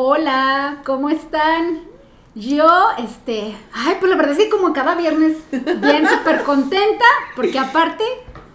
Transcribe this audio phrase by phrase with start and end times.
[0.00, 1.80] Hola, ¿cómo están?
[2.36, 7.04] Yo, este, ay, pues la verdad es que como cada viernes, bien súper contenta,
[7.34, 8.04] porque aparte,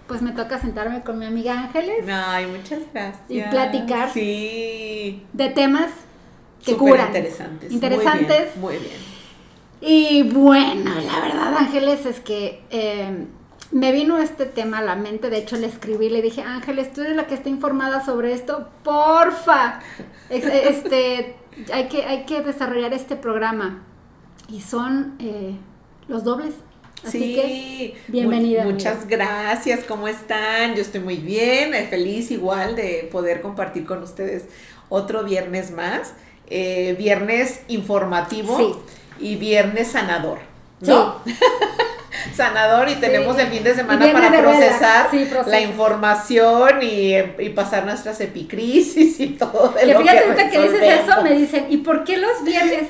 [0.08, 2.08] pues me toca sentarme con mi amiga Ángeles.
[2.08, 3.26] Ay, muchas gracias.
[3.28, 4.10] Y platicar.
[4.10, 5.26] Sí.
[5.34, 5.92] De temas
[6.64, 7.08] que Súper curan.
[7.08, 7.74] interesantes.
[7.74, 8.56] Interesantes.
[8.56, 8.94] Muy bien.
[9.82, 10.16] Muy bien.
[10.16, 13.28] Y bueno, la verdad, Ángeles, es que eh,
[13.74, 15.30] me vino este tema a la mente.
[15.30, 18.70] De hecho, le escribí, le dije, Ángeles, tú eres la que está informada sobre esto.
[18.84, 19.80] Porfa.
[20.30, 21.36] Ex- Este,
[21.74, 23.84] hay que, hay que desarrollar este programa.
[24.48, 25.56] Y son eh,
[26.08, 26.54] los dobles.
[27.06, 30.74] Así sí, que, bienvenida, mu- muchas gracias, ¿cómo están?
[30.76, 34.46] Yo estoy muy bien, eh, feliz igual de poder compartir con ustedes
[34.88, 36.14] otro viernes más.
[36.48, 38.74] Eh, viernes informativo Sí.
[39.20, 40.40] y viernes sanador,
[40.82, 41.16] ¿no?
[42.36, 47.50] sanador y tenemos el fin de semana para de procesar sí, la información y, y
[47.50, 51.66] pasar nuestras epicrisis y todo de Que lo fíjate ahorita que dices eso, me dicen,
[51.70, 52.88] ¿y por qué los viernes?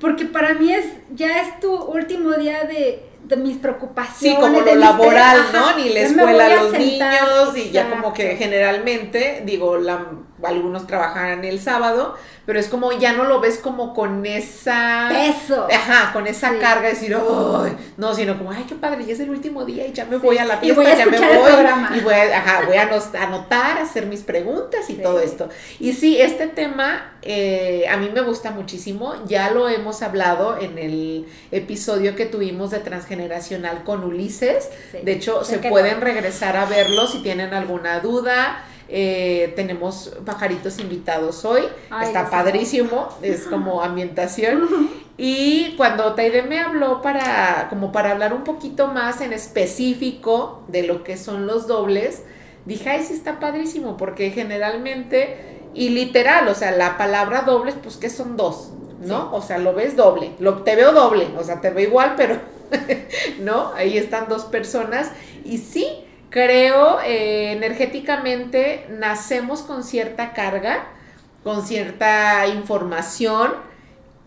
[0.00, 4.36] Porque para mí es, ya es tu último día de, de mis preocupaciones.
[4.36, 5.76] Sí, como lo laboral, ¿no?
[5.76, 10.06] Ni la escuela a los sentar, niños y ya como que generalmente, digo, la,
[10.44, 15.08] algunos trabajan el sábado, pero es como ya no lo ves como con esa...
[15.10, 15.68] Peso.
[15.72, 16.56] Ajá, con esa Sí.
[16.60, 19.86] carga de decir, "Ay", no, sino como, ay, qué padre, ya es el último día
[19.86, 21.98] y ya me voy a la Y fiesta, voy a ya me voy.
[21.98, 22.90] Y voy a, ajá, voy a
[23.22, 25.02] anotar, hacer mis preguntas y Sí.
[25.02, 25.48] todo esto.
[25.78, 30.76] Y sí, este tema eh, a mí me gusta muchísimo, ya lo hemos hablado en
[30.78, 34.68] el episodio que tuvimos de transgeneracional con Ulises.
[35.04, 38.64] De hecho, se pueden regresar a verlo si tienen alguna duda.
[38.94, 41.62] Eh, tenemos pajaritos invitados hoy.
[41.88, 43.08] Ay, Está padrísimo.
[43.22, 44.68] Es como ambientación.
[45.18, 50.84] Y cuando Taide me habló para, como para hablar un poquito más en específico de
[50.84, 52.22] lo que son los dobles,
[52.64, 57.98] dije, ay, sí está padrísimo, porque generalmente, y literal, o sea, la palabra dobles, pues
[57.98, 59.32] que son dos, ¿no?
[59.34, 62.38] O sea, lo ves doble, lo, te veo doble, o sea, te veo igual, pero,
[63.40, 63.72] ¿no?
[63.74, 65.12] Ahí están dos personas.
[65.44, 65.86] Y sí,
[66.32, 70.86] creo, eh, energéticamente, nacemos con cierta carga,
[71.44, 73.52] con cierta información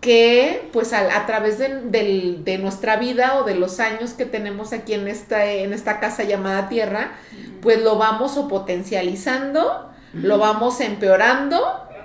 [0.02, 4.72] que pues a, a través de, de nuestra vida o de los años que tenemos
[4.72, 7.14] aquí en esta, en esta casa llamada Tierra,
[7.62, 11.60] pues lo vamos o potencializando, lo vamos empeorando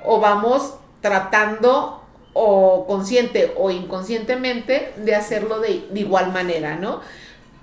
[0.06, 7.00] o vamos tratando o consciente o inconscientemente de hacerlo de, de igual manera, ¿no?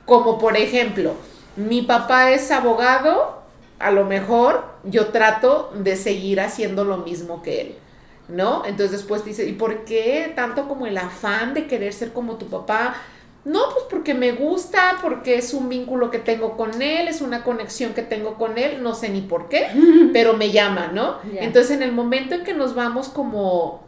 [0.06, 1.16] Como por ejemplo,
[1.58, 3.42] mi papá es abogado,
[3.80, 7.76] a lo mejor yo trato de seguir haciendo lo mismo que él.
[8.28, 8.66] ¿no?
[8.66, 12.48] Entonces después dice, ¿y por qué tanto como el afán de querer ser como tu
[12.48, 12.96] papá?
[13.46, 17.44] No, pues porque me gusta, porque es un vínculo que tengo con él, es una
[17.44, 19.68] conexión que tengo con él, no sé ni por qué,
[20.14, 21.20] pero me llama, ¿no?
[21.34, 23.84] Entonces en el momento en que nos vamos como,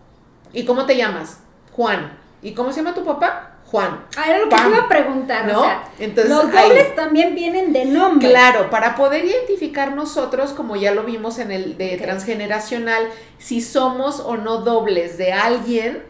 [0.54, 1.42] ¿y cómo te llamas?
[1.74, 2.18] Juan.
[2.42, 3.49] ¿Y cómo se llama tu papá?
[3.72, 4.04] Juan.
[4.18, 5.60] Ah, era lo que te iba a preguntar, ¿No?
[5.60, 8.28] o sea, Entonces, los ahí- dobles también vienen de nombre.
[8.30, 14.22] Claro, para poder identificar nosotros, como ya lo vimos en el de transgeneracional, si somos
[14.22, 16.04] o no dobles de alguien,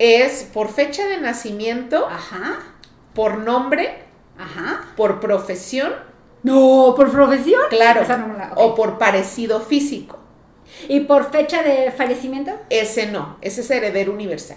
[0.00, 2.58] es por fecha de nacimiento, Ajá,
[3.14, 4.02] por nombre,
[4.36, 4.86] ajá.
[4.96, 5.92] por profesión,
[6.42, 7.60] No, por profesión.
[7.70, 10.18] claro, no la- o por parecido físico.
[10.88, 12.50] ¿Y por fecha de fallecimiento?
[12.70, 14.56] Ese no, ese es heredero universal.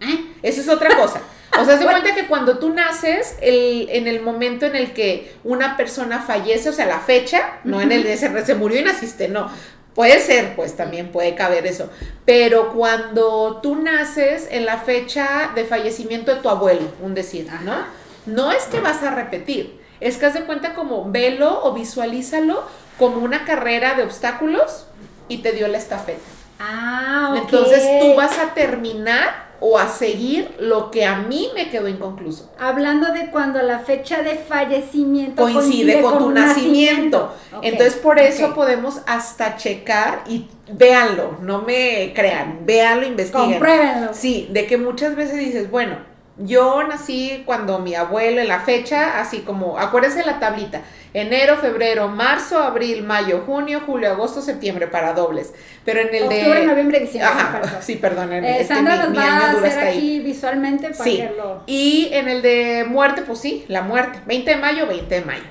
[0.00, 0.32] ¿Eh?
[0.42, 1.20] Eso es otra cosa.
[1.60, 5.34] O sea, se cuenta que cuando tú naces, el, en el momento en el que
[5.44, 8.84] una persona fallece, o sea, la fecha, no en el de se, se murió y
[8.84, 9.50] naciste, no.
[9.94, 11.90] Puede ser, pues también puede caber eso.
[12.24, 17.76] Pero cuando tú naces en la fecha de fallecimiento de tu abuelo, un decir, ¿no?
[18.24, 22.64] No es que vas a repetir, es que haz de cuenta como velo o visualízalo
[22.98, 24.86] como una carrera de obstáculos
[25.28, 26.20] y te dio la estafeta.
[26.58, 27.42] Ah, ok.
[27.42, 32.50] Entonces tú vas a terminar o a seguir lo que a mí me quedó inconcluso.
[32.58, 37.32] Hablando de cuando la fecha de fallecimiento Coincide con, tu nacimiento.
[37.62, 43.50] Entonces por eso podemos hasta checar y véanlo, no me crean, véanlo, investiguen.
[43.50, 44.12] Compruébenlo.
[44.12, 46.11] Sí, de que muchas veces dices, bueno,
[46.44, 50.80] yo nací cuando mi abuelo en la fecha, así como, acuérdense la tablita,
[51.14, 55.52] enero, febrero, marzo, abril, mayo, junio, julio, agosto, septiembre para dobles.
[55.84, 56.38] Pero en el de...
[56.40, 57.30] Octubre, noviembre, diciembre.
[57.32, 59.90] Ajá, sí, perdón, Eh, es que Sandra mi- mi va año a dura hacer hasta
[59.90, 59.96] ahí.
[59.98, 61.24] aquí visualmente para Sí.
[61.66, 64.20] Y en el de muerte, pues sí, la muerte.
[64.26, 65.44] 20 de mayo, 20 de mayo.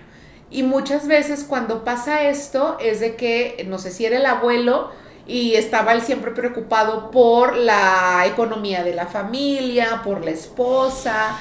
[0.50, 4.92] Y muchas veces cuando pasa esto es de que, no sé si era el abuelo
[5.28, 11.38] y estaba él siempre preocupado por la economía de la familia, por la esposa,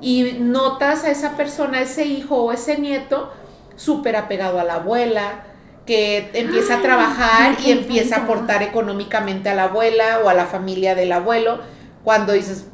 [0.00, 3.32] y notas a esa persona, ese hijo o ese nieto,
[3.76, 5.44] súper apegado a la abuela,
[5.86, 10.46] que empieza a trabajar y empieza a aportar económicamente a la abuela o a la
[10.46, 11.60] familia del abuelo,
[12.04, 12.66] cuando dices,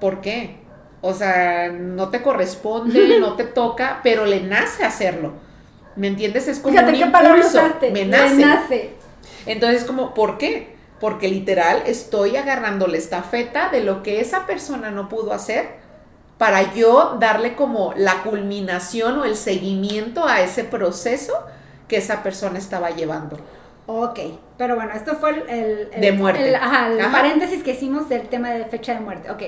[0.00, 0.58] ¿por qué?
[1.00, 5.32] O sea, no te corresponde, no te toca, pero le nace hacerlo.
[5.96, 6.48] ¿Me entiendes?
[6.48, 7.60] Es como un impulso.
[7.92, 8.36] Me nace.
[8.36, 8.90] Le nace.
[9.46, 10.76] Entonces, como, ¿por qué?
[11.00, 15.82] Porque literal estoy agarrando la estafeta de lo que esa persona no pudo hacer
[16.38, 21.34] para yo darle como la culminación o el seguimiento a ese proceso
[21.88, 23.38] que esa persona estaba llevando.
[23.86, 24.18] Ok,
[24.56, 26.48] pero bueno, esto fue el, el de muerte.
[26.48, 29.30] El, ajá, el paréntesis que hicimos del tema de fecha de muerte.
[29.30, 29.42] Ok,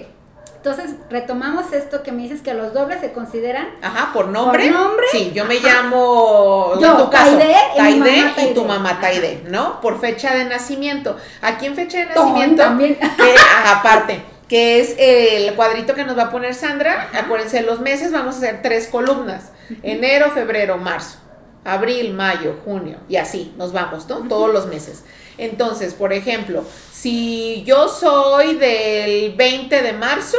[0.64, 3.68] entonces retomamos esto que me dices que los dobles se consideran.
[3.82, 4.70] Ajá, por nombre.
[4.70, 5.06] Por nombre.
[5.12, 7.36] Sí, yo me llamo, yo, en tu caso,
[7.76, 9.82] Taide, y, tu mamá Taide, ¿no?
[9.82, 11.18] Por fecha de nacimiento.
[11.42, 12.94] Aquí en fecha de nacimiento, también.
[13.16, 13.34] Que,
[13.66, 17.10] aparte que es el cuadrito que nos va a poner Sandra.
[17.12, 19.52] Acuérdense, los meses vamos a hacer tres columnas.
[19.82, 21.18] Enero, febrero, marzo
[21.64, 24.28] abril, mayo, junio, y así nos vamos, ¿no?
[24.28, 25.04] Todos los meses.
[25.38, 30.38] Entonces, por ejemplo, si yo soy del 20 de marzo,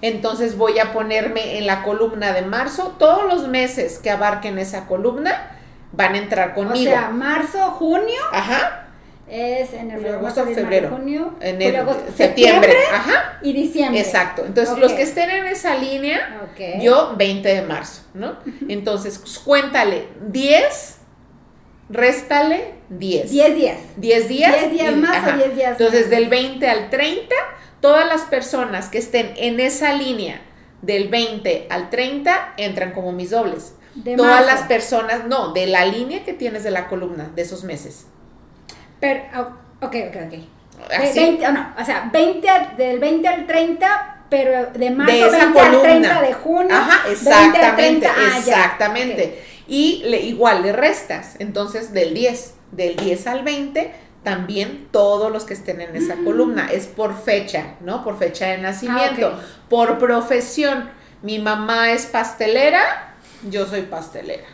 [0.00, 4.86] entonces voy a ponerme en la columna de marzo, todos los meses que abarquen esa
[4.86, 5.56] columna
[5.92, 6.90] van a entrar conmigo.
[6.90, 8.20] O sea, marzo, junio.
[8.32, 8.79] Ajá
[9.30, 11.34] es en el agosto, febrero, junio,
[12.16, 14.00] septiembre, ajá, y diciembre.
[14.00, 14.44] Exacto.
[14.44, 16.48] Entonces, los que estén en esa línea,
[16.80, 18.36] yo 20 de marzo, ¿no?
[18.68, 20.96] Entonces, cuéntale 10
[21.90, 23.30] réstale 10.
[23.30, 23.78] 10 días.
[23.96, 24.52] 10 días.
[24.60, 27.34] 10 días más o 10 días Entonces, del 20 al 30,
[27.80, 30.40] todas las personas que estén en esa línea
[30.82, 33.74] del 20 al 30 entran como mis dobles.
[34.16, 38.06] todas las personas, no, de la línea que tienes de la columna de esos meses.
[39.00, 40.34] Pero, oh, ok, ok, ok.
[40.88, 45.60] 20, oh, no, o sea, 20, del 20 al 30, pero de marzo de 20
[45.60, 46.76] al 30 de junio.
[46.76, 49.44] Ajá, exactamente, ah, exactamente.
[49.66, 53.92] Y le, igual le restas, entonces del 10, del 10 al 20,
[54.22, 56.24] también todos los que estén en esa mm.
[56.24, 56.68] columna.
[56.72, 58.04] Es por fecha, ¿no?
[58.04, 60.90] Por fecha de nacimiento, ah, por profesión.
[61.22, 63.14] Mi mamá es pastelera,
[63.48, 64.46] yo soy pastelera,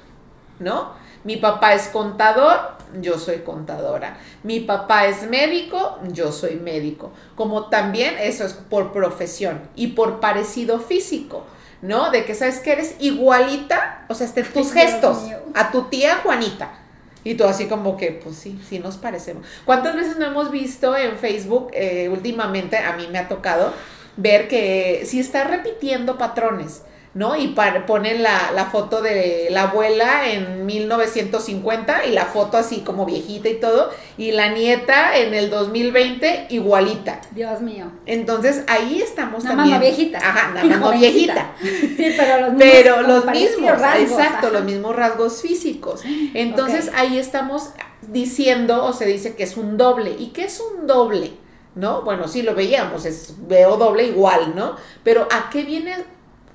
[0.58, 0.94] ¿no?
[1.26, 2.56] Mi papá es contador,
[3.00, 4.16] yo soy contadora.
[4.44, 7.10] Mi papá es médico, yo soy médico.
[7.34, 11.44] Como también eso es por profesión y por parecido físico.
[11.82, 12.10] ¿No?
[12.10, 15.18] De que sabes que eres igualita, o sea, este, tus gestos
[15.54, 16.78] a tu tía Juanita.
[17.24, 19.44] Y tú así como que, pues sí, sí nos parecemos.
[19.64, 23.72] ¿Cuántas veces no hemos visto en Facebook eh, últimamente, a mí me ha tocado,
[24.16, 26.82] ver que si está repitiendo patrones?
[27.16, 27.34] ¿No?
[27.34, 27.54] Y
[27.86, 33.58] ponen la, foto de la abuela en 1950 y la foto así como viejita y
[33.58, 37.22] todo, y la nieta en el 2020 igualita.
[37.30, 37.86] Dios mío.
[38.04, 39.76] Entonces ahí estamos nada también.
[39.76, 40.18] Más viejita.
[40.18, 41.52] Ajá, nada más no viejita.
[41.62, 46.02] Sí, pero los mismos, pero los mismos exacto, los mismos rasgos físicos.
[46.34, 47.70] Entonces ahí estamos
[48.08, 50.14] diciendo, o se dice que es un doble.
[50.18, 51.32] ¿Y qué es un doble?
[51.74, 52.02] ¿No?
[52.02, 54.76] Bueno, sí lo veíamos, es veo doble igual, ¿no?
[55.02, 55.94] Pero ¿a qué viene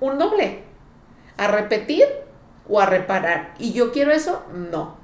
[0.02, 0.64] un doble.
[1.38, 2.06] A repetir
[2.68, 3.54] o a reparar.
[3.58, 4.44] ¿Y yo quiero eso?
[4.54, 4.98] No.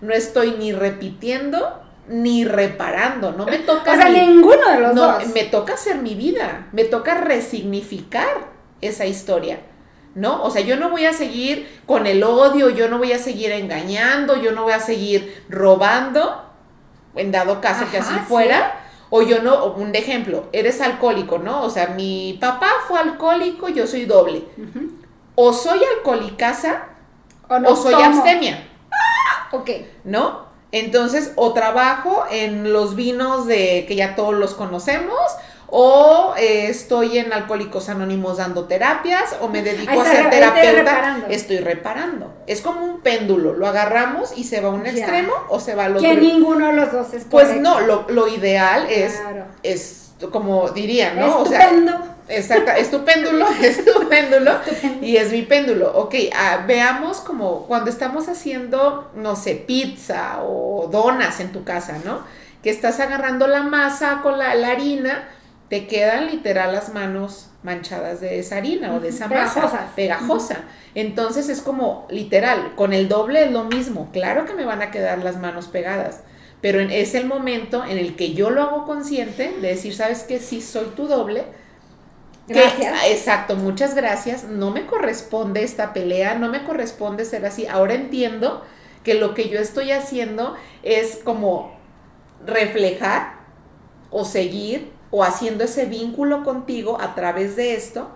[0.00, 3.32] No estoy ni repitiendo ni reparando.
[3.32, 3.92] No me toca.
[3.94, 5.26] O sea, ninguno de los no, dos.
[5.34, 6.68] Me toca hacer mi vida.
[6.72, 9.58] Me toca resignificar esa historia.
[10.16, 10.42] ¿no?
[10.42, 13.52] O sea, yo no voy a seguir con el odio, yo no voy a seguir
[13.52, 16.42] engañando, yo no voy a seguir robando,
[17.14, 21.62] en dado caso que así fuera, o yo no, un ejemplo, eres alcohólico, ¿no?
[21.62, 24.44] O sea, mi papá fue alcohólico, yo soy doble.
[25.34, 26.54] O soy alcohólica
[27.48, 28.68] o, no o soy abstemia.
[28.90, 29.70] Ah, ok.
[30.04, 30.46] ¿No?
[30.72, 35.20] Entonces, o trabajo en los vinos de que ya todos los conocemos,
[35.68, 41.58] o eh, estoy en Alcohólicos Anónimos dando terapias, o me dedico a ser terapeuta, estoy
[41.58, 42.32] reparando.
[42.46, 45.86] Es como un péndulo, lo agarramos y se va a un extremo o se va
[45.86, 46.08] al otro.
[46.08, 49.20] Que ninguno de los dos es Pues no, lo, ideal es,
[49.62, 51.42] es, como diría, ¿no?
[51.42, 51.92] Estupendo.
[51.92, 54.52] O sea, Exacto, es tu péndulo, es tu péndulo
[55.00, 55.92] y es mi péndulo.
[55.96, 61.98] Ok, ah, veamos como cuando estamos haciendo, no sé, pizza o donas en tu casa,
[62.04, 62.20] ¿no?
[62.62, 65.28] Que estás agarrando la masa con la harina
[65.68, 70.60] te quedan literal las manos manchadas de esa harina o de esa masa pegajosa.
[70.94, 74.10] Entonces es como literal, con el doble es lo mismo.
[74.12, 76.20] Claro que me van a quedar las manos pegadas,
[76.60, 80.38] pero es el momento en el que yo lo hago consciente de decir, ¿sabes qué?
[80.38, 81.44] Sí, soy tu doble.
[82.48, 82.94] Gracias.
[83.08, 84.44] exacto, muchas gracias.
[84.44, 87.66] No me corresponde esta pelea, no me corresponde ser así.
[87.66, 88.62] Ahora entiendo
[89.02, 90.54] que lo que yo estoy haciendo
[90.84, 91.76] es como
[92.44, 93.34] reflejar
[94.10, 98.10] o seguir o haciendo ese vínculo contigo a través de esto,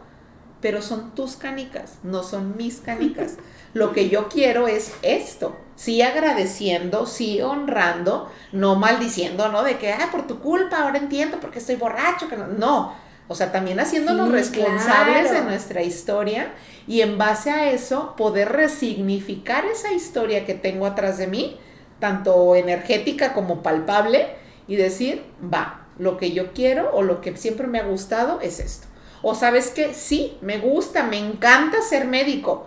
[0.60, 3.36] pero son tus canicas, no son mis canicas.
[3.72, 9.62] Lo que yo quiero es esto, sí agradeciendo, sí honrando, no maldiciendo, ¿no?
[9.62, 12.48] De que, ah, por tu culpa, ahora entiendo por qué estoy borracho, que no.
[12.48, 12.94] No,
[13.28, 16.52] o sea, también haciéndonos Sí, responsables de nuestra historia
[16.88, 21.56] y en base a eso poder resignificar esa historia que tengo atrás de mí,
[22.00, 24.34] tanto energética como palpable,
[24.66, 28.58] y decir, va, lo que yo quiero o lo que siempre me ha gustado es
[28.58, 28.88] esto.
[29.22, 32.66] O sabes que sí, me gusta, me encanta ser médico,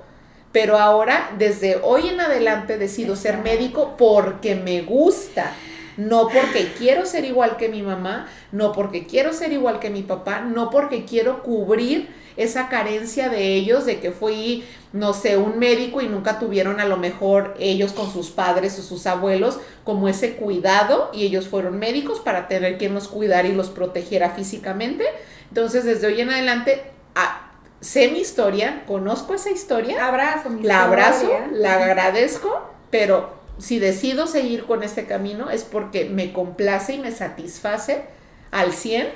[0.51, 5.51] pero ahora desde hoy en adelante decido ser médico porque me gusta.
[5.97, 10.03] No porque quiero ser igual que mi mamá, no porque quiero ser igual que mi
[10.03, 15.59] papá, no porque quiero cubrir esa carencia de ellos de que fui, no sé, un
[15.59, 20.07] médico y nunca tuvieron a lo mejor ellos con sus padres o sus abuelos como
[20.09, 25.05] ese cuidado y ellos fueron médicos para tener quien los cuidara y los protegiera físicamente.
[25.49, 26.81] Entonces, desde hoy en adelante,
[27.13, 31.47] ah, sé mi historia, conozco esa historia, Abrazo, mi la abrazo, historia.
[31.51, 37.11] la agradezco, pero si decido seguir con este camino es porque me complace y me
[37.13, 38.03] satisface
[38.51, 39.07] al 100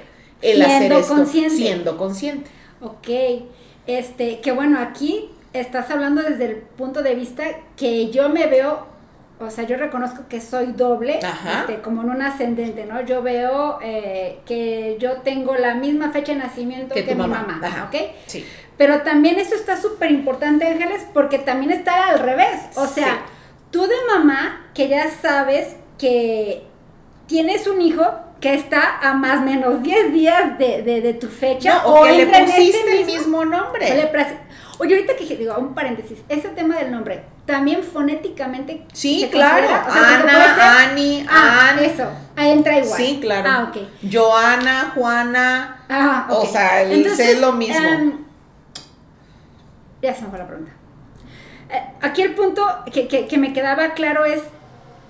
[0.42, 1.56] el hacer esto, consciente.
[1.56, 2.50] siendo consciente.
[2.80, 3.10] Ok,
[3.88, 7.44] este, que bueno, aquí estás hablando desde el punto de vista
[7.76, 8.88] que yo me veo,
[9.42, 11.20] o sea, yo reconozco que soy doble,
[11.60, 13.02] este, como en un ascendente, ¿no?
[13.02, 17.68] Yo veo eh, que yo tengo la misma fecha de nacimiento Que mi mamá, mamá,
[17.68, 17.90] ajá.
[17.92, 17.96] ¿ok?
[18.28, 18.46] Sí.
[18.78, 22.62] Pero también eso está súper importante, Ángeles, porque también está al revés.
[22.78, 23.34] O sea, Sí.
[23.72, 26.64] Tú de mamá, que ya sabes que
[27.28, 28.04] tienes un hijo
[28.40, 31.82] que está a más o menos 10 días de, de- de tu fecha.
[31.84, 33.96] No, o, que le ese pusiste el mismo nombre.
[33.96, 34.08] le
[34.80, 38.86] Oye, ahorita que digo, un paréntesis, ese tema del nombre, también fonéticamente.
[38.94, 39.66] Sí, claro.
[39.66, 42.96] O sea, Ana, Ani, Ah, eso, ahí entra igual.
[42.96, 43.50] Sí, claro.
[43.52, 43.78] Ah, ok.
[44.14, 45.84] Joana, Juana.
[45.90, 47.88] Ah, O sea, el- es lo mismo.
[47.88, 48.14] em,
[50.04, 50.72] ya se me fue la pregunta.
[51.70, 54.42] Eh, aquí el punto que, que- que me quedaba claro es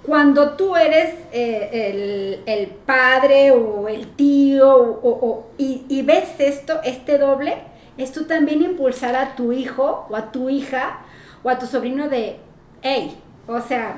[0.04, 6.30] cuando tú eres eh, el, el padre o el tío o- o- y, y ves
[6.40, 7.56] esto, este doble,
[7.98, 11.00] es tú también impulsar a tu hijo o a tu hija
[11.44, 12.38] o a tu sobrino de,
[12.82, 13.98] hey, o sea,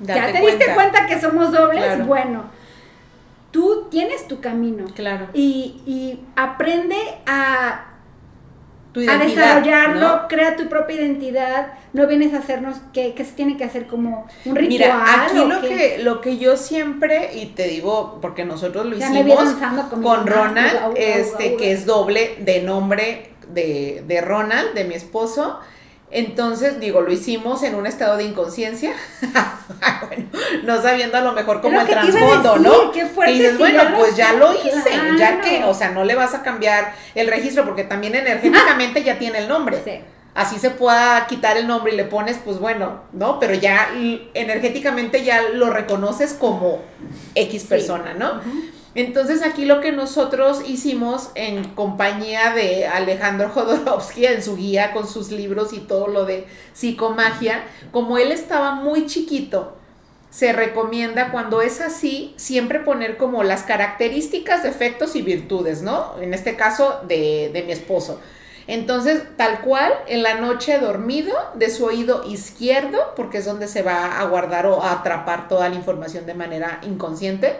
[0.00, 1.84] ¿ya te diste cuenta que somos dobles?
[1.84, 2.04] Claro.
[2.06, 2.44] Bueno,
[3.50, 5.26] tú tienes tu camino Claro.
[5.34, 7.87] y, y aprende a,
[8.92, 10.28] Tu a desarrollarlo, ¿no?
[10.28, 14.26] crea tu propia identidad, no vienes a hacernos que, que se tiene que hacer como
[14.44, 14.68] un ritual.
[14.68, 15.68] Mira, aquí lo qué.
[15.68, 19.54] que, lo que yo siempre, y te digo, porque nosotros lo Ya hicimos
[19.90, 20.26] con con.
[20.26, 25.60] Ronald, este, que es doble de nombre de, de Ronald, de mi esposo.
[26.10, 28.92] Entonces, digo, lo hicimos en un estado de inconsciencia,
[30.08, 30.24] bueno,
[30.64, 32.92] no sabiendo a lo mejor como Lo el trasfondo, ¿no?
[32.92, 36.04] qué fuerte y dices, si bueno, pues ya lo hice, ya que, o sea, no
[36.04, 40.00] le vas a cambiar el registro porque también energéticamente ya tiene el nombre Sí.
[40.34, 43.38] así se pueda quitar el nombre y le pones, pues bueno, ¿no?
[43.38, 43.90] Pero ya
[44.32, 46.80] energéticamente ya lo reconoces como
[47.34, 48.36] X persona, ¿no?
[48.36, 48.77] Ujú.
[48.94, 55.06] Entonces aquí lo que nosotros hicimos en compañía de Alejandro Jodorowsky en su guía con
[55.06, 59.76] sus libros y todo lo de psicomagia, como él estaba muy chiquito,
[60.30, 66.20] se recomienda cuando es así siempre poner como las características, defectos y virtudes, ¿no?
[66.20, 68.20] En este caso de, de mi esposo.
[68.66, 73.82] Entonces, tal cual, en la noche dormido, de su oído izquierdo, porque es donde se
[73.82, 77.56] va a guardar o a atrapar toda la información de manera inconsciente,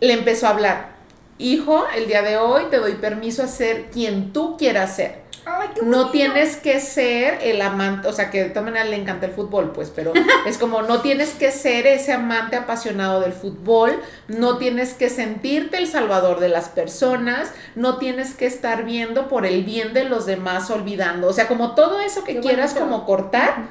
[0.00, 1.00] le empezó a hablar.
[1.38, 5.20] Hijo, el día de hoy te doy permiso a ser quien tú quieras ser.
[5.46, 9.24] Ay, No tienes que ser el amante, o sea, que de todas maneras le encanta
[9.24, 10.12] el fútbol, pues, pero
[10.46, 15.78] es como no tienes que ser ese amante apasionado del fútbol, no tienes que sentirte
[15.78, 20.26] el salvador de las personas, no tienes que estar viendo por el bien de los
[20.26, 22.90] demás olvidando, o sea, como todo eso que Qué quieras bonito.
[22.92, 23.64] como cortar,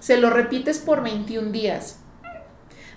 [0.00, 2.00] se lo repites por 21 días.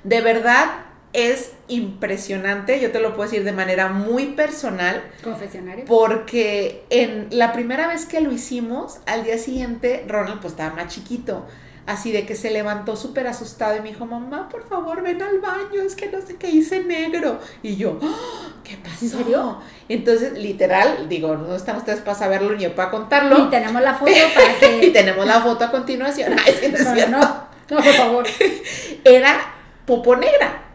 [0.03, 5.01] De verdad es impresionante, yo te lo puedo decir de manera muy personal.
[5.23, 5.85] Confesionario.
[5.85, 10.93] Porque en la primera vez que lo hicimos, al día siguiente, Ronald pues estaba más
[10.93, 11.45] chiquito.
[11.87, 15.39] Así de que se levantó súper asustado y me dijo, mamá, por favor, ven al
[15.39, 17.39] baño, es que no sé qué hice negro.
[17.63, 19.05] Y yo, "Ah, ¿qué pasó?
[19.05, 19.57] ¿En serio?
[19.87, 23.45] Entonces, literal, digo, no están ustedes para saberlo ni yo para contarlo.
[23.45, 24.85] Y tenemos la foto para que.
[24.87, 26.35] Y tenemos la foto a continuación.
[26.45, 28.25] Ay, sí, no No, no, no, por favor.
[29.05, 29.39] Era
[29.85, 30.65] popo negra.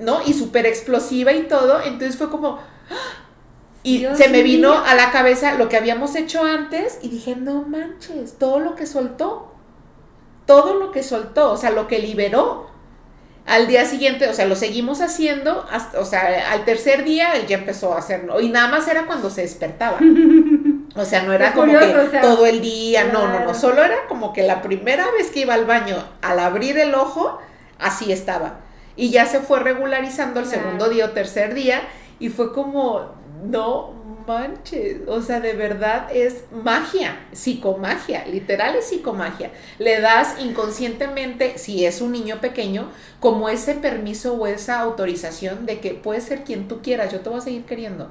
[0.00, 0.20] ¿No?
[0.24, 1.80] Y súper explosiva y todo.
[1.82, 2.58] Entonces fue como.
[2.90, 3.26] ¡ah!
[3.82, 4.82] Y Dios se me vino mío.
[4.84, 8.86] a la cabeza lo que habíamos hecho antes y dije, no manches, todo lo que
[8.86, 9.54] soltó.
[10.46, 12.68] Todo lo que soltó, o sea, lo que liberó.
[13.46, 17.46] Al día siguiente, o sea, lo seguimos haciendo, hasta, o sea, al tercer día él
[17.46, 18.40] ya empezó a hacerlo.
[18.40, 19.98] Y nada más era cuando se despertaba.
[20.96, 23.54] O sea, no era como curioso, que o sea, todo el día, no, no, no,
[23.54, 27.38] solo era como que la primera vez que iba al baño, al abrir el ojo,
[27.78, 28.58] así estaba.
[28.96, 30.62] Y ya se fue regularizando el Claro.
[30.62, 31.82] segundo día o tercer día
[32.18, 33.12] y fue como,
[33.44, 39.50] no manches, o sea, de verdad es magia, psicomagia, literal es psicomagia.
[39.78, 45.80] Le das inconscientemente, si es un niño pequeño, como ese permiso o esa autorización de
[45.80, 48.10] que puedes ser quien tú quieras, yo te voy a seguir queriendo.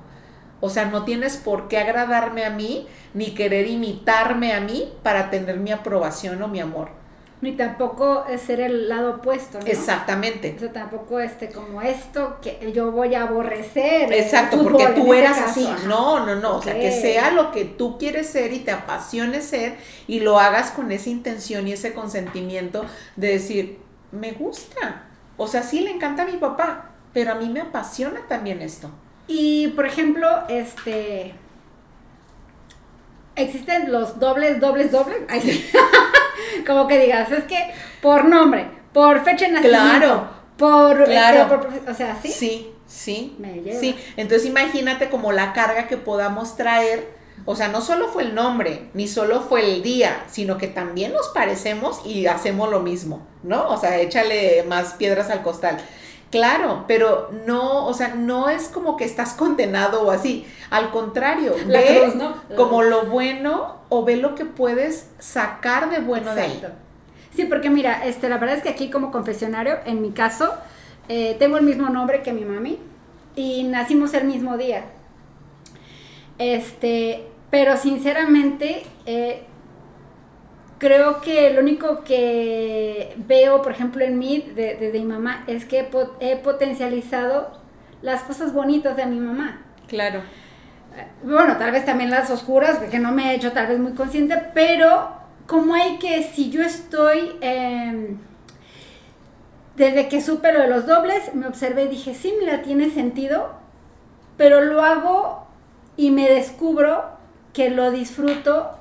[0.61, 5.29] O sea, no tienes por qué agradarme a mí ni querer imitarme a mí para
[5.29, 6.98] tener mi aprobación o mi amor.
[7.41, 9.65] Ni tampoco es ser el lado opuesto, ¿no?
[9.65, 10.53] Exactamente.
[10.57, 14.11] O sea, tampoco este como esto que yo voy a aborrecer.
[14.11, 15.65] el Exacto, fútbol porque tú este eras así.
[15.65, 15.87] ajá.
[15.87, 16.57] No, no, no.
[16.57, 19.77] O sea, que sea lo que tú quieres ser y te apasione ser
[20.07, 23.79] y lo hagas con esa intención y ese consentimiento de decir,
[24.11, 25.03] me gusta.
[25.37, 28.89] O sea, sí le encanta a mi papá, pero a mí me apasiona también esto.
[29.27, 31.33] Y por ejemplo, este
[33.43, 35.17] existen los dobles, dobles, dobles.
[35.29, 35.69] Ay, sí.
[36.67, 40.29] Como que digas, es que por nombre, por fecha de nacimiento, Claro.
[40.57, 41.47] por, este, Claro.
[41.47, 42.29] por o sea, sí.
[42.29, 43.35] Sí, sí.
[43.39, 43.79] Me lleva.
[43.79, 47.17] Sí, entonces imagínate como la carga que podamos traer.
[47.45, 51.13] O sea, no solo fue el nombre, ni solo fue el día, sino que también
[51.13, 53.69] nos parecemos y hacemos lo mismo, ¿no?
[53.69, 55.77] O sea, échale más piedras al costal.
[56.31, 60.45] Claro, pero no, o sea, no es como que estás condenado o así.
[60.69, 62.35] Al contrario, La ve cruz, ¿no?
[62.55, 66.51] como lo bueno o ve lo que puedes sacar de bueno de ahí.
[66.51, 66.77] Exacto.
[67.35, 70.53] Sí, porque mira, este, la verdad es que aquí como confesionario, en mi caso,
[71.07, 72.79] eh, tengo el mismo nombre que mi mami
[73.35, 74.85] y nacimos el mismo día.
[76.37, 79.43] Este, pero sinceramente, eh,
[80.79, 85.65] creo que lo único que veo, por ejemplo, en mí, de- desde mi mamá, es
[85.65, 87.51] que he, po- he potencializado
[88.01, 89.61] las cosas bonitas de mi mamá.
[89.87, 90.21] Claro.
[91.23, 94.41] Bueno, tal vez también las oscuras, que no me he hecho tal vez muy consciente,
[94.53, 95.09] pero
[95.47, 98.15] como hay que, si yo estoy, eh,
[99.75, 103.51] desde que supe lo de los dobles, me observé y dije, sí, mira, tiene sentido,
[104.37, 105.47] pero lo hago
[105.95, 107.03] y me descubro
[107.53, 108.71] que lo disfruto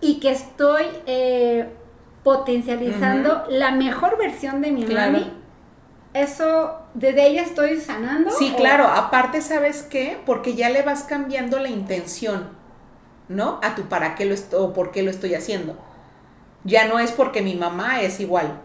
[0.00, 1.68] y que estoy eh,
[2.24, 5.12] potencializando la mejor versión de mi Claro.
[5.12, 5.32] mami.
[6.14, 8.30] Eso, desde ella estoy sanando.
[8.30, 10.18] Sí, o- claro, aparte, ¿sabes qué?
[10.24, 12.48] Porque ya le vas cambiando la intención,
[13.28, 13.60] ¿no?
[13.62, 15.76] A tu para qué lo estoy, o por qué lo estoy haciendo.
[16.64, 18.60] Ya no es porque mi mamá es igual,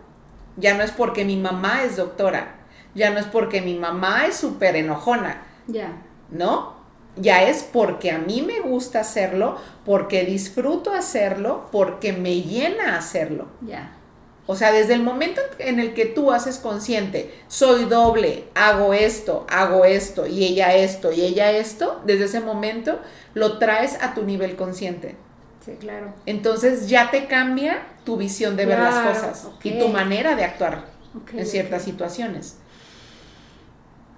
[0.57, 2.55] ya no es porque mi mamá es doctora,
[2.95, 5.91] ya no es porque mi mamá es súper enojona, Ya.
[6.29, 6.73] ¿no?
[7.15, 13.47] Ya es porque a mí me gusta hacerlo, porque disfruto hacerlo, porque me llena hacerlo.
[13.61, 13.97] Ya.
[14.45, 19.45] O sea, desde el momento en el que tú haces consciente, soy doble, hago esto,
[19.49, 22.99] hago esto, y ella esto, y ella esto, desde ese momento
[23.35, 25.15] lo traes a tu nivel consciente.
[25.63, 26.13] Sí, claro.
[26.25, 30.87] Entonces ya te cambia tu visión de ver las cosas y tu manera de actuar
[31.31, 32.57] en ciertas situaciones.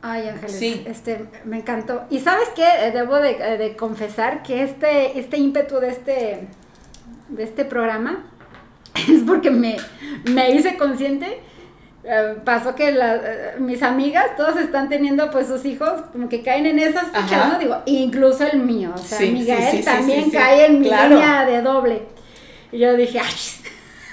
[0.08, 0.84] Ay, Ángeles, Sí.
[0.88, 2.04] este, me encantó.
[2.12, 6.48] Y sabes qué, Eh, debo de, eh, de confesar que este, este ímpetu de este,
[7.30, 8.24] de este programa
[9.10, 9.78] es porque me,
[10.32, 11.42] me hice consciente.
[12.08, 13.20] eh, pasó que la-
[13.58, 17.52] mis amigas, todos están teniendo pues sus hijos como que caen en esas fichas.
[17.52, 17.58] ¿no?
[17.58, 21.16] Digo, incluso el mío, o sea, Sí, Miguel sí, también cae en mi Claro.
[21.16, 22.04] línea de doble.
[22.72, 23.34] Y yo dije, ay,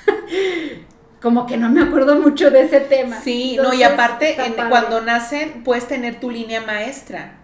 [1.22, 3.20] como que no me acuerdo mucho de ese tema.
[3.20, 7.34] Sí, no, y aparte, en- cuando nacen, puedes tener tu línea maestra,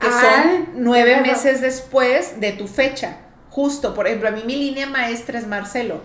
[0.00, 1.26] que Ah, son nueve claro.
[1.26, 3.16] meses después de tu fecha.
[3.50, 6.00] Justo, por ejemplo, a mí mi línea maestra es Marcelo,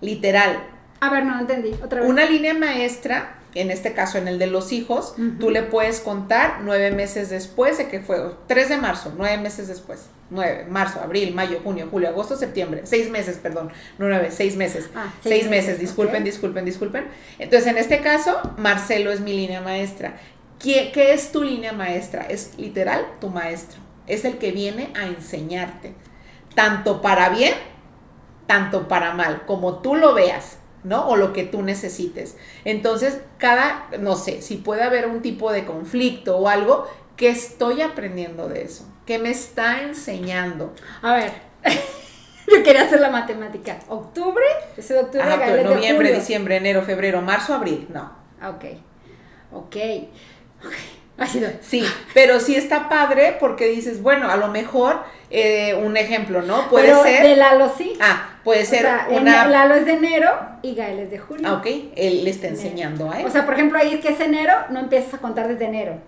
[0.00, 0.60] literal.
[1.00, 1.72] A ver, no entendí.
[1.82, 2.08] Otra vez.
[2.10, 6.60] Una línea maestra, en este caso en el de los hijos, tú le puedes contar
[6.62, 10.06] nueve meses después de que fue 3 de marzo, nueve meses después.
[10.30, 12.82] 9, marzo, abril, mayo, junio, julio, agosto, septiembre.
[12.84, 13.72] Seis meses, perdón.
[13.98, 14.88] No nueve, seis meses.
[14.94, 17.08] Ah, seis, seis meses, meses, disculpen, disculpen, disculpen.
[17.38, 20.20] Entonces, en este caso, Marcelo es mi línea maestra.
[20.60, 22.22] ¿Qué, qué es tu línea maestra?
[22.22, 23.80] Es literal tu maestro.
[24.06, 25.94] Es el que viene a enseñarte.
[26.54, 27.54] Tanto para bien,
[28.46, 31.08] tanto para mal, como tú lo veas, ¿no?
[31.08, 32.36] O lo que tú necesites.
[32.64, 37.82] Entonces, cada, no sé, si puede haber un tipo de conflicto o algo, ¿qué estoy
[37.82, 38.86] aprendiendo de eso?
[39.06, 40.74] ¿Qué me está enseñando?
[41.02, 41.32] A ver.
[42.50, 43.78] Yo quería hacer la matemática.
[43.88, 44.44] Octubre,
[44.76, 48.12] ese de octubre, Gales de noviembre, diciembre, enero, febrero, marzo, abril, no.
[48.40, 48.64] Ah, Ok.
[49.52, 49.76] Ok.
[50.64, 50.72] Ok.
[51.18, 51.50] Ha sido.
[51.60, 56.68] Sí, pero sí está padre porque dices, bueno, a lo mejor eh, un ejemplo, ¿no?
[56.68, 57.22] Puede Pero ser.
[57.22, 57.92] de Lalo sí.
[58.00, 59.46] Ah, puede o ser sea, en- una.
[59.46, 60.30] Lalo es de enero
[60.62, 61.46] y Gael es de julio.
[61.48, 61.66] Ah, ok,
[61.96, 63.26] él le está enseñando a él.
[63.26, 65.98] O sea, por ejemplo, ahí que es enero, no empiezas a contar desde enero.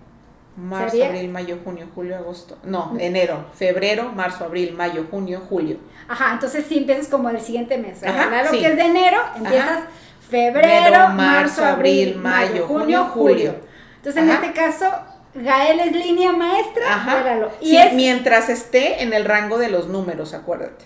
[0.55, 2.57] Marzo, Sería- abril, mayo, junio, julio, agosto.
[2.63, 5.77] No, enero, febrero, marzo, abril, mayo, junio, julio.
[6.07, 7.97] Ajá, entonces sí empiezas como el siguiente mes.
[7.97, 8.59] O sea, Ajá, ya lo sí.
[8.59, 9.87] que es de enero, empiezas Ajá.
[10.29, 13.55] febrero, Enero, marzo, abril, mayo, junio, julio.
[13.95, 14.91] Entonces en este caso,
[15.35, 16.83] Gael es línea maestra.
[16.93, 17.23] Ajá.
[17.61, 17.93] Y Sí, es.
[17.93, 20.85] mientras esté en el rango de los números, acuérdate.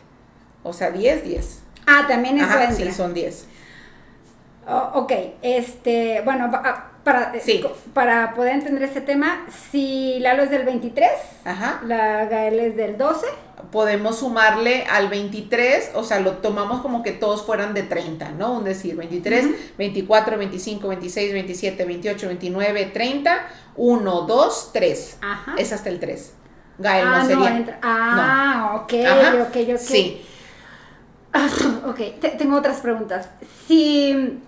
[0.63, 1.63] O sea, 10, 10.
[1.86, 3.47] Ah, también eso Ajá, sí, son 10.
[4.69, 7.63] Oh, ok, este, bueno, ah, para, eh, Sí.
[7.93, 11.10] para poder entender este tema, si Lalo es del 23,
[11.45, 11.79] Ajá.
[11.86, 13.25] la Gael es del 12,
[13.71, 18.53] Podemos sumarle al 23, o sea, lo tomamos como que todos fueran de 30, ¿no?
[18.53, 19.55] Un decir, 23, Ujú.
[19.79, 23.47] 24, 25, 26, 27, 28, 29, 30,
[23.78, 25.18] 1, 2, 3.
[25.22, 25.56] Ajá.
[25.58, 26.34] Es hasta el 3.
[26.80, 27.80] Gael ah, no sería.
[27.82, 29.44] Ah, ok, Ajá.
[29.44, 29.78] ok, ok.
[29.80, 30.24] Sí.
[31.86, 33.30] Ok, te- tengo otras preguntas.
[33.68, 34.40] Si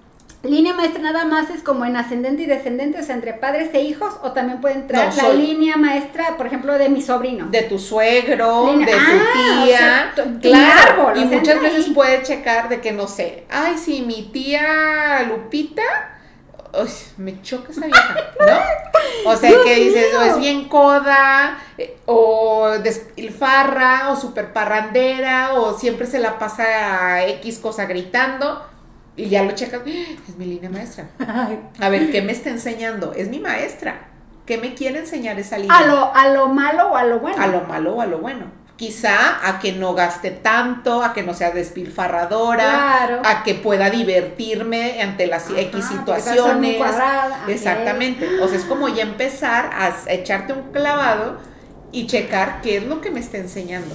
[0.41, 3.81] línea maestra nada más es como en ascendente y descendente, o sea, entre padres e
[3.81, 7.47] hijos, o también puede entrar No, la soy- línea maestra, por ejemplo, de mi sobrino.
[7.47, 11.93] de tu suegro, de tu Ah, o tía, sea, claro, árbol, y muchas veces ahí.
[11.93, 15.83] puede checar de que no sé, ay, sí, mi tía Lupita,
[16.73, 19.31] uy, me choca esa vieja, ¿no?
[19.31, 25.53] O sea, Dios que dices, o es bien coda, eh, o despilfarra, o super parrandera,
[25.53, 28.65] o siempre se la pasa a X cosa gritando,
[29.15, 29.89] y ya lo checas, "Ah,
[30.29, 31.09] es mi línea maestra.
[31.79, 33.13] A ver, ¿qué me está enseñando?
[33.13, 34.07] Es mi maestra.
[34.45, 35.77] ¿Qué me quiere enseñar esa línea?
[35.77, 37.41] A lo, a lo malo o a lo bueno.
[37.41, 38.45] a lo malo o a lo bueno.
[38.79, 43.21] Quizá a que no gaste tanto, a que no sea despilfarradora, Claro.
[43.25, 46.77] a que pueda divertirme ante las Ajá, X situaciones.
[46.77, 47.43] cuadrada.
[47.49, 48.39] Exactamente.
[48.41, 51.39] O sea, es como ya empezar a echarte un clavado
[51.91, 53.93] y checar qué es lo que me está enseñando.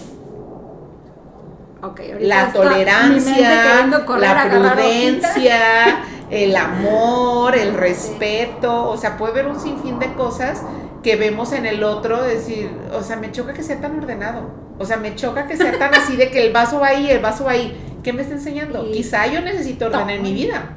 [1.83, 5.57] Ok, ahorita La tolerancia, correr, la prudencia,
[6.31, 10.61] el amor, el respeto, o sea, puede haber un sinfín de cosas
[11.03, 14.84] que vemos en el otro, decir, o sea, me choca que sea tan ordenado, o
[14.84, 17.44] sea, me choca que sea tan así de que el vaso va ahí, el vaso
[17.44, 18.87] va ahí, ¿qué me está enseñando?
[18.88, 20.76] Y- Quizá yo necesito orden en mi vida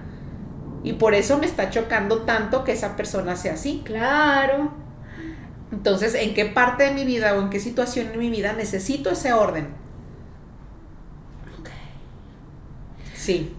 [0.83, 3.81] y por eso me está chocando tanto que esa persona sea así.
[3.83, 4.71] Claro.
[5.71, 9.10] Entonces, ¿en qué parte de mi vida o en qué situación en mi vida necesito
[9.12, 9.67] ese orden?
[13.13, 13.53] Sí.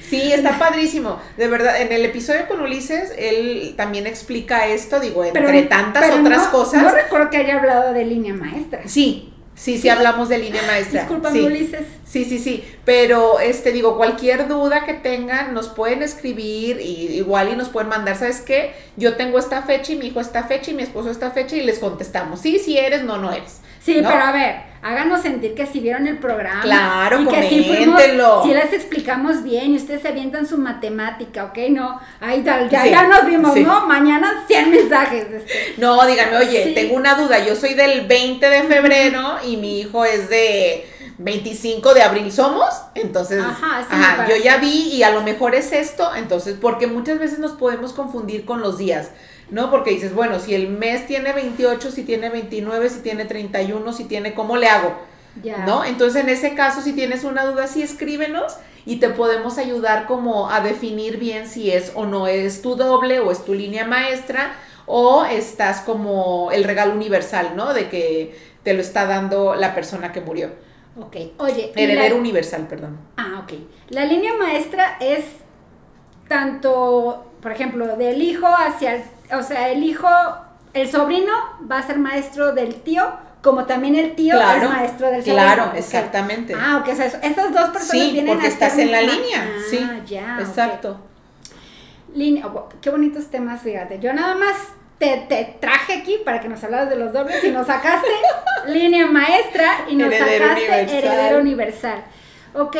[0.00, 1.18] Sí, está padrísimo.
[1.36, 6.02] De verdad, en el episodio con Ulises, él también explica esto, digo, entre Pero- tantas
[6.10, 6.82] pero otras no- cosas.
[6.82, 8.80] No recuerdo que haya hablado de línea maestra.
[8.86, 9.31] Sí,
[9.62, 11.02] sí, sí, hablamos de línea maestra.
[11.02, 11.44] Discúlpame, sí.
[11.44, 11.86] Ulises.
[12.04, 17.50] Sí, sí, sí, pero este digo, cualquier duda que tengan, nos pueden escribir y igual
[17.50, 18.74] y nos pueden mandar, ¿sabes qué?
[18.96, 21.62] Yo tengo esta fecha y mi hijo esta fecha y mi esposo esta fecha y
[21.62, 23.60] les contestamos, sí, sí eres, no, no eres.
[23.82, 24.08] Sí, ¿no?
[24.08, 26.60] pero a ver, háganos sentir que si vieron el programa.
[26.62, 28.02] Claro, y que sí fuimos,
[28.42, 31.58] si les explicamos bien y ustedes se avientan su matemática, ¿ok?
[31.70, 33.62] No, ahí tal, ya, Sí, ya nos vimos, sí.
[33.62, 33.86] ¿no?
[33.86, 35.26] Mañana 100 mensajes.
[35.32, 35.74] este.
[35.78, 36.74] No, díganme, oye, Sí.
[36.74, 40.86] tengo una duda, yo soy del 20 de febrero y mi hijo es de
[41.18, 42.68] 25 de abril, ¿somos?
[42.94, 46.86] Entonces, Ajá, sí ajá, yo ya vi y a lo mejor es esto, entonces, porque
[46.88, 49.10] muchas veces nos podemos confundir con los días,
[49.52, 49.70] ¿no?
[49.70, 54.04] Porque dices, bueno, si el mes tiene 28, si tiene 29, si tiene 31, si
[54.06, 54.94] tiene, ¿cómo le hago?
[55.66, 55.84] ¿No?
[55.84, 60.50] Entonces, en ese caso, si tienes una duda, sí escríbenos y te podemos ayudar como
[60.50, 64.54] a definir bien si es o no es tu doble o es tu línea maestra
[64.86, 67.72] o estás como el regalo universal, ¿no?
[67.72, 70.50] De que te lo está dando la persona que murió.
[71.00, 71.72] Ok, oye.
[71.76, 72.98] Heredero la- universal, perdón.
[73.16, 73.52] Ah, ok.
[73.90, 75.24] La línea maestra es
[76.28, 80.08] tanto, por ejemplo, del hijo hacia el, o sea, el hijo,
[80.74, 81.32] el sobrino
[81.70, 83.02] va a ser maestro del tío,
[83.42, 85.42] como también el tío Claro, es maestro del sobrino.
[85.42, 86.54] claro, exactamente.
[86.56, 89.00] Ah, ok, o sea, esas dos personas Sí, vienen porque a ser estás en la
[89.00, 89.90] misma- línea, Ah, sí.
[90.06, 90.38] ya.
[90.40, 91.00] Exacto.
[92.14, 93.98] Línea, oh, qué bonitos temas, fíjate.
[93.98, 94.54] Yo nada más
[94.98, 98.06] te, te traje aquí para que nos hablaras de los dobles y nos sacaste
[98.68, 100.98] línea maestra y nos Heredero sacaste universal.
[100.98, 102.04] heredero universal.
[102.54, 102.76] Ok,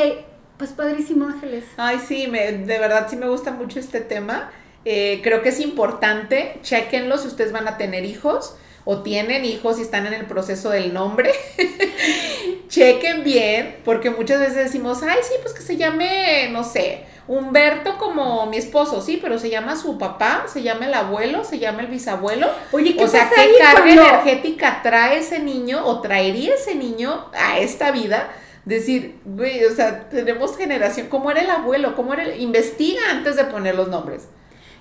[0.58, 1.64] pues padrísimo, Ángeles.
[1.78, 4.50] Ay, sí, me, de verdad sí me gusta mucho este tema.
[4.85, 9.79] Eh, creo que es importante, chequenlo si ustedes van a tener hijos o tienen hijos
[9.79, 11.33] y están en el proceso del nombre.
[12.68, 17.99] Chequen bien, porque muchas veces decimos, ay, sí, pues que se llame, no sé, Humberto
[17.99, 21.83] como mi esposo, sí, pero se llama su papá, se llama el abuelo, se llama
[21.83, 22.49] el bisabuelo.
[22.73, 27.31] Oye, ¿qué o sea, ¿qué carga cuando- energética trae ese niño o traería ese niño
[27.33, 28.29] a esta vida?
[28.64, 31.95] Decir, güey, o sea, tenemos generación, ¿cómo era el abuelo?
[31.95, 32.40] ¿Cómo era el...
[32.40, 34.29] Investiga antes de poner los nombres.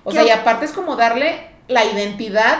[0.04, 2.58] O ¿Qué sea, y aparte es como darle la identidad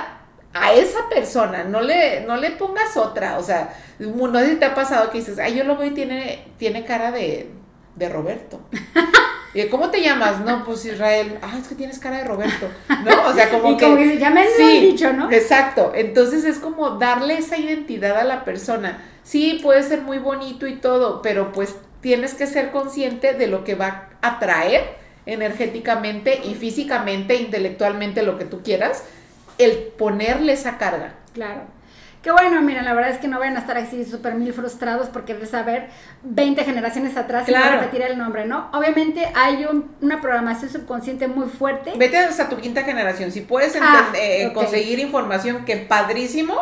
[0.54, 4.66] a esa persona, no le, no le pongas otra, o sea, no sé si te
[4.66, 7.50] ha pasado que dices, ay, yo lo veo y tiene, tiene cara de,
[7.94, 8.60] de Roberto.
[9.54, 10.40] ¿Y cómo te llamas?
[10.40, 11.38] No, pues Israel.
[11.42, 12.68] Ah, es que tienes cara de Roberto.
[13.04, 13.28] ¿No?
[13.28, 13.84] O sea, como y que.
[13.84, 15.30] como que ya me han dicho, ¿no?
[15.30, 15.92] Exacto.
[15.94, 19.02] Entonces es como darle esa identidad a la persona.
[19.22, 23.62] Sí, puede ser muy bonito y todo, pero pues tienes que ser consciente de lo
[23.62, 29.04] que va a atraer energéticamente y físicamente, intelectualmente, lo que tú quieras,
[29.58, 31.14] el ponerle esa carga.
[31.34, 31.62] Claro.
[32.22, 35.08] Qué bueno, mira, la verdad es que no vayan a estar así súper mil frustrados
[35.08, 35.88] porque de saber
[36.22, 37.80] 20 generaciones atrás y no Claro.
[37.80, 38.70] repetir el nombre, ¿no?
[38.72, 41.92] Obviamente hay un- una programación subconsciente muy fuerte.
[41.96, 43.32] Vete hasta tu quinta generación.
[43.32, 46.54] Si puedes Ah, eh, conseguir información, que padrísimo.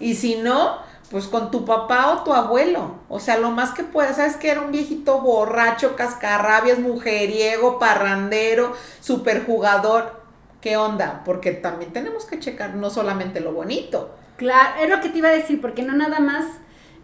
[0.00, 2.96] Y si no, pues con tu papá o tu abuelo.
[3.08, 4.16] O sea, lo más que puedas.
[4.16, 10.22] ¿Sabes que Era un viejito borracho, cascarrabias, mujeriego, parrandero, superjugador.
[10.60, 11.22] ¿Qué onda?
[11.24, 14.14] Porque también tenemos que checar no solamente lo bonito.
[14.36, 16.46] Claro, es lo que te iba a decir, porque no nada más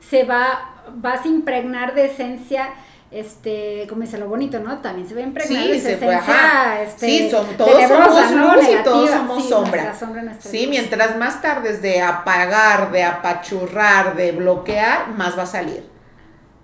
[0.01, 2.71] se va, vas a impregnar de esencia,
[3.11, 4.79] este, como dice lo bonito, ¿no?
[4.79, 6.83] También se impregnar de Sí, se esencia, ajá.
[6.83, 8.55] este, sí, son, todos somos ¿no?
[8.57, 9.95] luz y todos somos Sí, sombra.
[10.41, 10.71] Sí, luz.
[10.71, 15.89] mientras más tardes de apagar, de apachurrar, de bloquear, más va a salir.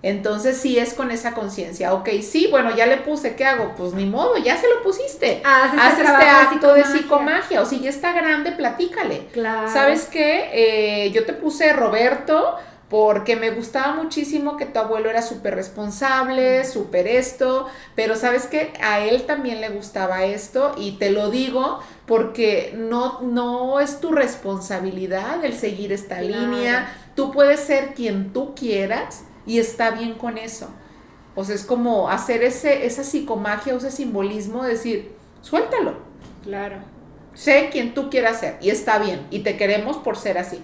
[0.02, 1.92] Entonces sí es con esa conciencia.
[1.92, 3.74] Ok, sí, bueno, ya le puse, ¿qué hago?
[3.76, 5.42] Pues ni modo, ya se lo pusiste.
[5.44, 6.98] Haz ese Haz este acto de psicomagia.
[7.02, 7.60] psicomagia.
[7.62, 9.26] O si ya está grande, platícale.
[9.32, 9.68] Claro.
[9.68, 10.50] ¿Sabes qué?
[11.06, 12.56] Eh, yo te puse Roberto
[12.88, 18.72] porque me gustaba muchísimo que tu abuelo era súper responsable, súper esto, pero sabes que
[18.80, 24.12] a él también le gustaba esto y te lo digo porque no, no es tu
[24.12, 26.28] responsabilidad el seguir esta Claro.
[26.52, 30.68] línea, tú puedes ser quien tú quieras y está bien con eso.
[31.34, 35.94] O sea, es como hacer ese, esa psicomagia o ese simbolismo, decir, suéltalo,
[36.44, 36.76] Claro.
[37.34, 40.62] sé quien tú quieras ser y está bien y te queremos por ser así.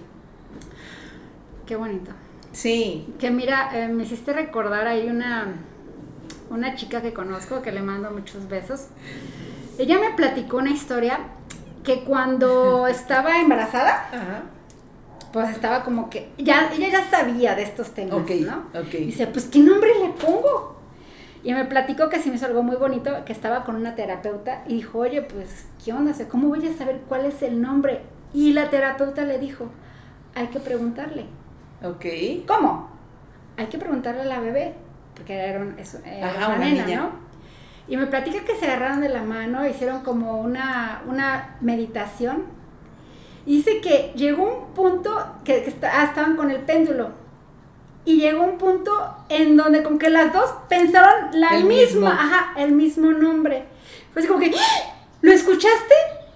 [1.65, 2.11] Qué bonito.
[2.51, 3.13] Sí.
[3.19, 5.47] Que mira, eh, me hiciste recordar ahí una,
[6.49, 8.87] una chica que conozco, que le mando muchos besos.
[9.77, 11.19] Ella me platicó una historia
[11.83, 14.43] que cuando estaba embarazada, Ajá.
[15.31, 18.79] pues estaba como que, ya, ella ya sabía de estos temas, ¿no?
[18.79, 18.91] ok.
[18.91, 20.73] Dice, pues, ¿qué nombre le pongo?
[21.43, 24.63] Y me platicó que se me hizo algo muy bonito, que estaba con una terapeuta
[24.65, 26.13] y dijo, oye, pues, ¿qué onda?
[26.29, 28.01] ¿Cómo voy a saber cuál es el nombre?
[28.33, 29.69] Y la terapeuta le dijo,
[30.35, 31.25] hay que preguntarle.
[31.83, 32.05] Ok.
[32.47, 32.89] ¿Cómo?
[33.57, 34.73] Hay que preguntarle a la bebé,
[35.15, 36.99] porque era, un- eso, era Ajá, una una nena, niña.
[37.01, 37.09] ¿no?
[37.87, 42.45] Y me platica que se agarraron de la mano, hicieron como una, una meditación.
[43.45, 45.11] Y dice que llegó un punto
[45.43, 47.09] que, que está- ah, estaban con el péndulo.
[48.05, 48.91] Y llegó un punto
[49.29, 52.07] en donde como que las dos pensaron la El misma, mismo.
[52.07, 53.65] ajá, el mismo nombre.
[54.13, 54.93] Pues como que, ¡Ah!
[55.21, 55.93] ¿lo escuchaste?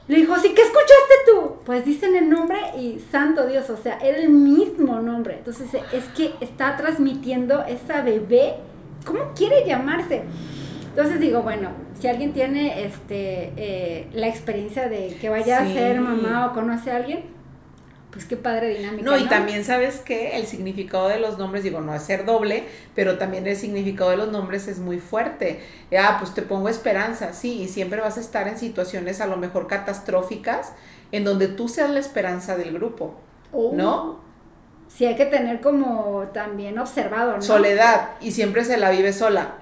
[0.07, 1.55] Le dijo, sí, ¿qué escuchaste tú?
[1.65, 5.35] Pues dicen el nombre y santo Dios, o sea, era el mismo nombre.
[5.39, 8.53] Entonces es que está transmitiendo esa bebé,
[9.05, 10.23] ¿cómo quiere llamarse?
[10.89, 15.71] Entonces digo, bueno, si alguien tiene este eh, la experiencia de que vaya Sí.
[15.71, 17.23] a ser mamá o conoce a alguien,
[18.17, 19.03] pues qué padre dinámica.
[19.03, 22.63] No, y también sabes que el significado de los nombres, digo, no es ser doble,
[22.95, 25.59] pero también el significado de los nombres es muy fuerte.
[25.95, 29.37] Ah, pues te pongo esperanza, sí, y siempre vas a estar en situaciones a lo
[29.37, 30.73] mejor catastróficas
[31.11, 33.13] en donde tú seas la esperanza del grupo,
[33.53, 33.71] Oh.
[33.73, 34.19] ¿no?
[34.87, 37.41] Sí, hay que tener como también observado, ¿no?
[37.41, 39.55] Soledad, y siempre se la vive sola.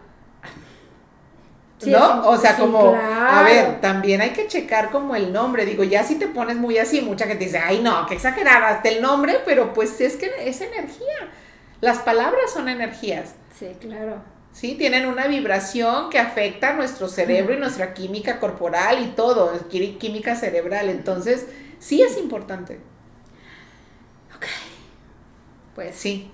[1.86, 2.28] Sí, ¿No?
[2.28, 5.66] o sea, sí, como, a ver, también hay que checar como el nombre.
[5.66, 8.90] Digo, ya si te pones muy así, mucha gente dice, ay, no, que exagerada hasta
[8.90, 11.30] el nombre, pero pues es que es energía.
[11.82, 14.18] Las palabras son energías, Sí, claro.
[14.52, 14.76] ¿sí?
[14.76, 20.36] Tienen una vibración que afecta a nuestro cerebro y nuestra química corporal y todo, química
[20.36, 20.90] cerebral.
[20.90, 21.48] Entonces,
[21.80, 22.80] sí es importante.
[25.76, 26.32] Pues Sí.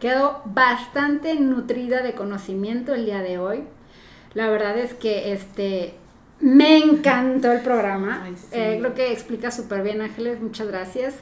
[0.00, 3.64] Quedo bastante nutrida de conocimiento el día de hoy.
[4.36, 5.94] La verdad es que este
[6.40, 8.20] me encantó el programa.
[8.26, 8.46] Ay, sí.
[8.52, 10.40] Eh, creo que explica súper bien, Ángeles.
[10.42, 11.14] Muchas gracias.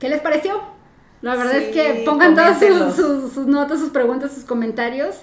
[0.00, 0.60] ¿Qué les pareció?
[1.22, 5.16] La verdad es que pongan todas sus, sus- sus notas, sus preguntas, sus comentarios.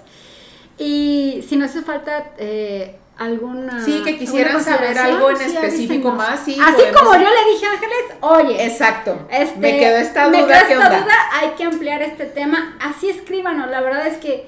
[0.77, 3.83] Y si no hace falta eh, alguna.
[3.83, 6.17] Sí, que quisieran saber algo en sí, específico avísenos.
[6.17, 8.65] más, sí, Así como yo le dije a Ángeles, oye.
[8.65, 9.27] Exacto.
[9.31, 10.99] Este, me quedó esta me duda, quedó ¿qué esta onda?
[11.03, 12.77] duda, hay que ampliar este tema.
[12.79, 13.69] Así escríbanos.
[13.71, 14.47] La verdad es que,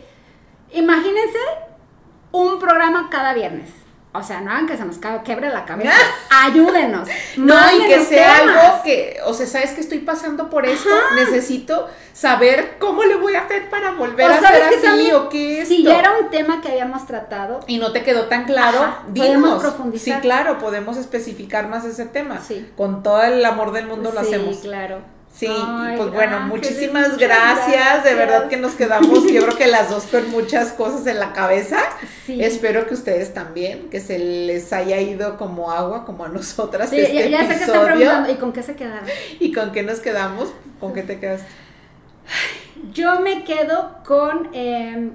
[0.72, 1.38] imagínense
[2.32, 3.70] un programa cada viernes.
[4.12, 5.92] O sea, no hagan que se nos quebre la cabeza.
[6.32, 7.08] Ayúdenos.
[7.38, 8.58] No, y que sea temas.
[8.58, 10.90] algo que, o sea, ¿sabes que estoy pasando por esto?
[11.14, 15.30] Necesito saber cómo le voy a hacer para volver O a que así también, o
[15.30, 18.46] qué es Si ya era un tema que habíamos tratado, Y no te quedó tan
[18.46, 19.28] claro, Ajá, dinos.
[19.30, 20.16] podemos profundizar.
[20.16, 22.42] Sí, claro, podemos especificar más ese tema.
[22.42, 22.68] Sí.
[22.76, 24.58] Con todo el amor del mundo lo sí, hacemos.
[24.58, 25.02] claro.
[25.34, 28.04] Sí, Ay, pues bueno, muchísimas gracias.
[28.04, 31.32] De verdad que nos quedamos, yo creo que las dos con muchas cosas en la
[31.34, 31.78] cabeza.
[32.26, 32.44] Sí.
[32.44, 36.90] Espero que ustedes también, que se les haya ido como agua, como a nosotras.
[36.90, 37.86] Sí, este ya, ya sé que están episodio.
[37.96, 39.08] preguntando, ¿y con qué se quedaron?
[39.40, 40.52] ¿Y con qué nos quedamos?
[40.80, 41.48] ¿Con qué te quedaste?
[42.94, 45.10] Yo me quedo con eh,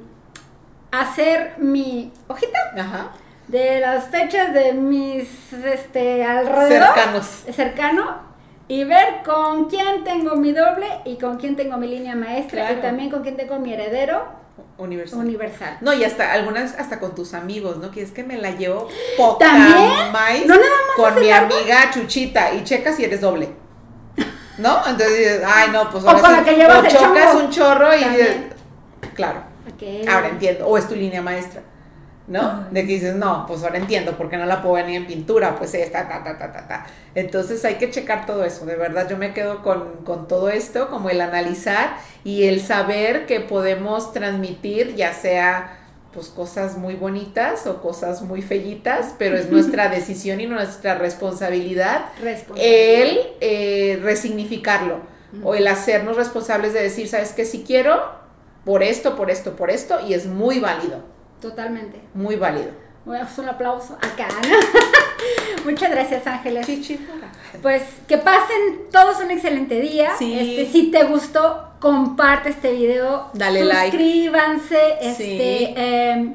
[0.91, 3.11] hacer mi hojita Ajá.
[3.49, 7.27] de las fechas de mis este alrededor Cercanos.
[7.55, 8.34] cercano
[8.69, 12.79] y ver con quién tengo mi doble y con quién tengo mi línea maestra Claro.
[12.79, 14.25] y también con quién tengo mi heredero
[14.79, 15.19] Universal.
[15.21, 15.79] universal.
[15.83, 17.91] No, y hasta algunas, hasta con tus amigos, ¿no?
[17.91, 20.13] Que es que me la llevo poca ¿También?
[20.13, 21.55] más ¿No nada más con mi algo?
[21.57, 23.51] amiga Chuchita y checas si eres doble.
[24.59, 24.79] ¿No?
[24.87, 27.31] Entonces dices, ay, no, pues O ahora con sí, la que llevas o el chocas
[27.33, 27.45] chongo.
[27.45, 28.37] un chorro y dices,
[29.15, 29.43] claro,
[30.13, 30.67] ahora entiendo.
[30.69, 31.61] O es tu línea maestra,
[32.27, 32.67] ¿no?
[32.71, 35.75] De que dices, no, pues ahora entiendo, porque no la puedo venir en pintura, pues
[35.75, 36.87] esta, ta, ta, ta, ta, ta.
[37.15, 40.89] Entonces hay que checar todo eso, de verdad, yo me quedo con, con todo esto,
[40.89, 45.81] como el analizar y el saber que podemos transmitir, ya sea
[46.15, 52.07] pues cosas muy bonitas o cosas muy fellitas, pero es nuestra decisión y nuestra responsabilidad
[52.23, 53.03] Responsable.
[53.03, 55.01] el eh, resignificarlo
[55.43, 58.01] o el hacernos responsables de decir, sabes que si quiero,
[58.65, 61.03] por esto, por esto, por esto, y es muy válido,
[61.49, 62.01] Totalmente.
[62.15, 62.71] muy válido.
[63.05, 65.65] Bueno, pues un aplauso acá, ¿no?
[65.71, 66.67] Muchas gracias, Ángeles.
[67.61, 70.13] Pues que pasen todos un excelente día.
[70.19, 70.33] Sí.
[70.39, 73.29] Este, si te gustó, comparte este video.
[73.35, 73.91] Dale like.
[73.97, 75.75] Suscríbanse, este, Sí.
[75.77, 76.35] eh,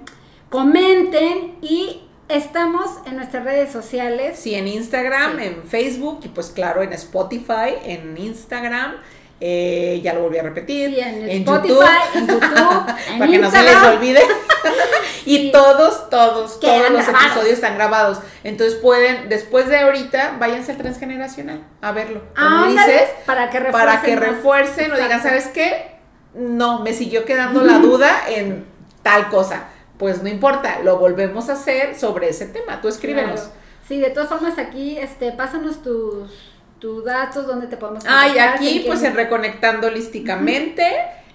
[0.50, 4.38] comenten y estamos en nuestras redes sociales.
[4.38, 5.46] Sí, en Instagram, Sí.
[5.46, 8.96] en Facebook y pues claro, en Spotify, en Instagram.
[9.42, 10.90] Eh, ya lo volví a repetir.
[10.90, 11.84] Sí, en, en Spotify, YouTube.
[12.16, 14.22] en YouTube, en para que no se les olvide.
[15.26, 15.50] y Sí.
[15.54, 17.26] todos, todos, Quedan todos los grabados.
[17.32, 18.20] episodios están grabados.
[18.44, 22.22] Entonces pueden, después de ahorita, váyanse al transgeneracional a verlo.
[22.36, 23.90] Como Ándale, dices, para que refuercen.
[23.90, 25.22] para que refuercen o digan.
[25.24, 25.98] ¿sabes qué?
[26.34, 28.66] No, me siguió quedando la duda en
[29.04, 29.66] tal cosa.
[29.98, 32.82] Pues no importa, lo volvemos a hacer sobre ese tema.
[32.82, 33.40] Tú escríbenos.
[33.42, 33.56] Claro.
[33.88, 36.49] Sí, de todas formas aquí, este, pásanos tus,
[36.80, 40.86] tus datos, donde te podemos Ah, y contactar, aquí pues en Reconectando Holísticamente,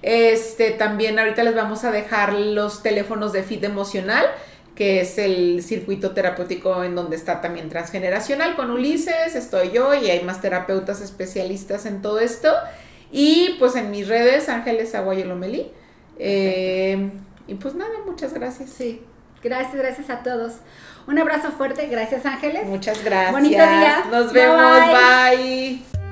[0.02, 4.24] este también ahorita les vamos a dejar los teléfonos de Fit Emocional,
[4.74, 10.10] que es el circuito terapéutico en donde está también transgeneracional con Ulises, estoy yo y
[10.10, 12.52] hay más terapeutas especialistas en todo esto.
[13.12, 15.70] Y pues en mis redes, Ángeles Aguayelomelí.
[16.18, 17.10] Eh,
[17.46, 18.70] y pues nada, muchas gracias.
[18.70, 19.02] Sí,
[19.42, 20.54] gracias, gracias a todos.
[21.06, 22.66] Un abrazo fuerte, gracias Ángeles.
[22.66, 23.32] Muchas gracias.
[23.32, 24.04] Bonito día.
[24.10, 24.80] Nos vemos.
[24.80, 25.78] bye.
[25.82, 26.03] bye.